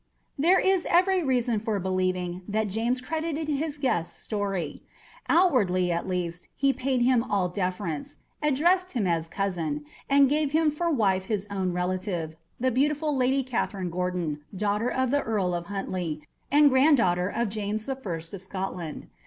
There 0.35 0.59
is 0.59 0.87
every 0.89 1.21
reason 1.21 1.59
for 1.59 1.77
believing 1.79 2.41
that 2.47 2.67
James 2.69 3.01
credited 3.01 3.47
his 3.47 3.77
guest's 3.77 4.17
story; 4.17 4.81
outwardly, 5.29 5.91
at 5.91 6.07
least, 6.07 6.47
he 6.55 6.73
paid 6.73 7.03
him 7.03 7.23
all 7.23 7.49
deference; 7.49 8.17
addressed 8.41 8.93
him 8.93 9.05
as 9.05 9.27
"cousin," 9.27 9.85
and 10.09 10.27
gave 10.27 10.53
him 10.53 10.71
for 10.71 10.89
wife 10.89 11.25
his 11.25 11.45
own 11.51 11.71
relative, 11.71 12.35
the 12.59 12.71
beautiful 12.71 13.15
Lady 13.15 13.43
Catherine 13.43 13.91
Gordon, 13.91 14.41
daughter 14.55 14.89
of 14.89 15.11
the 15.11 15.21
Earl 15.21 15.53
of 15.53 15.67
Huntley, 15.67 16.23
and 16.51 16.71
granddaughter 16.71 17.29
of 17.29 17.49
James 17.49 17.85
the 17.85 17.95
First 17.95 18.33
of 18.33 18.41
Scotland. 18.41 19.07